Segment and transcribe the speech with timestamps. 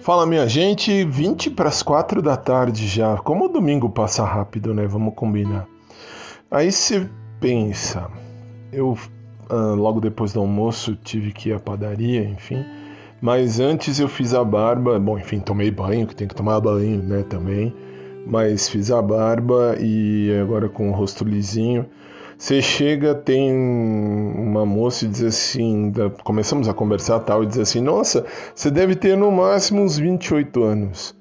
[0.00, 3.16] Fala minha gente, 20 para as 4 da tarde já.
[3.18, 4.86] Como o domingo passa rápido, né?
[4.86, 5.66] Vamos combinar.
[6.50, 7.08] Aí você
[7.40, 8.10] pensa,
[8.72, 8.96] eu
[9.48, 12.64] ah, logo depois do almoço tive que ir à padaria, enfim.
[13.20, 17.02] Mas antes eu fiz a barba, bom, enfim, tomei banho, que tem que tomar banho,
[17.02, 17.74] né, também.
[18.26, 21.86] Mas fiz a barba e agora com o rosto lisinho.
[22.36, 25.92] Você chega, tem uma moça e diz assim,
[26.22, 30.62] começamos a conversar tal, e diz assim, nossa, você deve ter no máximo uns 28
[30.62, 31.16] anos.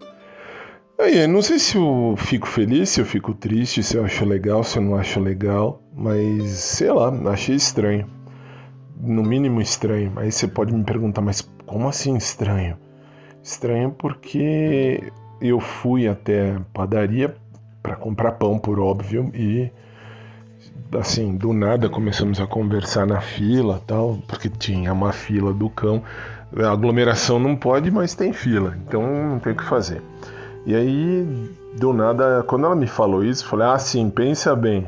[0.99, 4.63] Aí, não sei se eu fico feliz, se eu fico triste, se eu acho legal,
[4.63, 8.07] se eu não acho legal, mas sei lá, achei estranho.
[9.01, 10.13] No mínimo estranho.
[10.15, 12.77] Aí você pode me perguntar, mas como assim estranho?
[13.41, 17.35] Estranho porque eu fui até a padaria
[17.81, 19.69] para comprar pão, por óbvio, e
[20.99, 26.03] assim, do nada começamos a conversar na fila, tal, porque tinha uma fila do cão.
[26.55, 30.01] A aglomeração não pode, mas tem fila, então não tem o que fazer.
[30.65, 34.87] E aí, do nada, quando ela me falou isso, eu falei: "Ah, sim, pensa bem".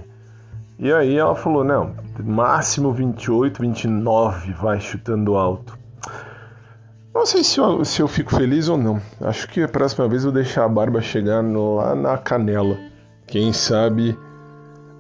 [0.78, 5.78] E aí ela falou: "Não, máximo 28, 29, vai chutando alto".
[7.14, 9.02] Não sei se eu, se eu fico feliz ou não.
[9.22, 12.78] Acho que a próxima vez eu vou deixar a barba chegar lá na canela.
[13.26, 14.17] Quem sabe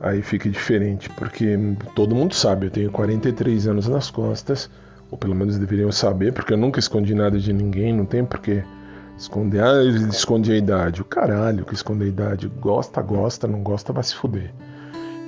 [0.05, 1.57] aí fica diferente, porque
[1.95, 4.69] todo mundo sabe, eu tenho 43 anos nas costas,
[5.09, 8.63] ou pelo menos deveriam saber, porque eu nunca escondi nada de ninguém, não tem porque
[9.17, 9.63] esconder.
[9.63, 11.01] Ah, ele esconde a idade.
[11.01, 12.47] O caralho que esconde a idade.
[12.47, 14.53] Gosta, gosta, não gosta, vai se fuder.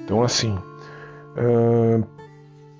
[0.03, 2.05] Então, assim, uh,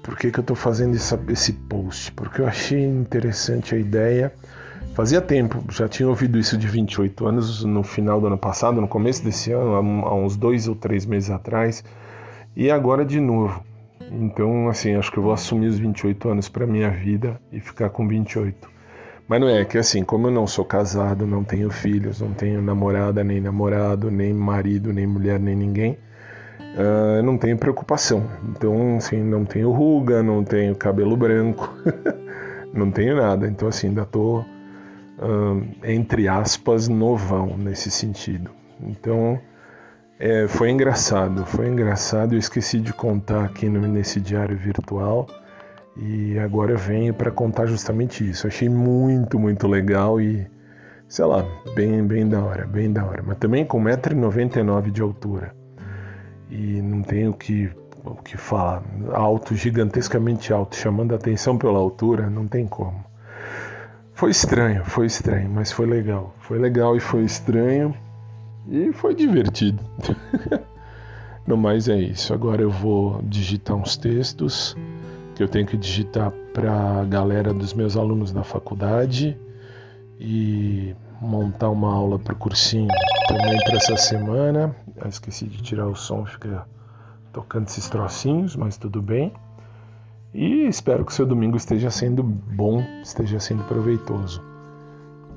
[0.04, 2.12] por que, que eu tô fazendo essa, esse post?
[2.12, 4.32] Porque eu achei interessante a ideia.
[4.98, 8.88] Fazia tempo, já tinha ouvido isso de 28 anos no final do ano passado, no
[8.88, 11.84] começo desse ano, há uns dois ou três meses atrás,
[12.56, 13.64] e agora de novo.
[14.12, 17.92] Então, assim, acho que eu vou assumir os 28 anos para minha vida e ficar
[17.92, 18.68] com 28.
[19.28, 22.60] Mas não é que assim, como eu não sou casado, não tenho filhos, não tenho
[22.60, 25.96] namorada, nem namorado, nem marido, nem mulher, nem ninguém,
[26.76, 28.26] uh, não tenho preocupação.
[28.50, 31.72] Então, assim, não tenho ruga, não tenho cabelo branco,
[32.74, 33.48] não tenho nada.
[33.48, 34.44] Então, assim, ainda tô
[35.84, 38.52] entre aspas, novão nesse sentido.
[38.82, 39.40] Então,
[40.20, 42.34] é, foi engraçado, foi engraçado.
[42.34, 45.28] Eu esqueci de contar aqui no, nesse diário virtual
[45.96, 48.48] e agora eu venho para contar justamente isso.
[48.48, 50.48] achei muito, muito legal e,
[51.08, 51.46] sei lá,
[51.76, 53.24] bem, bem da hora, bem da hora.
[53.26, 55.56] Mas também com 1,99m de altura
[56.50, 57.70] e não tenho o que,
[58.04, 58.84] o que falar.
[59.14, 63.04] Alto, gigantescamente alto, chamando a atenção pela altura, não tem como.
[64.18, 66.34] Foi estranho, foi estranho, mas foi legal.
[66.40, 67.96] Foi legal e foi estranho
[68.68, 69.80] e foi divertido.
[71.46, 72.34] no mais é isso.
[72.34, 74.76] Agora eu vou digitar uns textos
[75.36, 79.38] que eu tenho que digitar para a galera dos meus alunos da faculdade
[80.20, 82.90] e montar uma aula para o cursinho
[83.28, 84.76] também para essa semana.
[84.96, 86.68] Eu esqueci de tirar o som, fica
[87.32, 89.32] tocando esses trocinhos, mas tudo bem.
[90.34, 94.42] E espero que o seu domingo esteja sendo bom, esteja sendo proveitoso.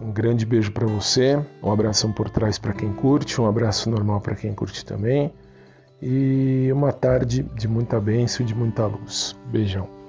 [0.00, 4.20] Um grande beijo para você, um abração por trás para quem curte, um abraço normal
[4.20, 5.32] para quem curte também.
[6.02, 9.36] E uma tarde de muita bênção e de muita luz.
[9.50, 9.99] Beijão.